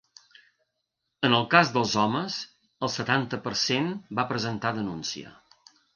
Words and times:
En 1.27 1.35
el 1.39 1.43
cas 1.51 1.73
dels 1.75 1.93
homes, 2.03 2.37
el 2.87 2.93
setanta 2.95 3.41
per 3.45 3.53
cent 3.67 3.93
va 4.21 4.29
presentar 4.33 4.73
denúncia. 4.79 5.37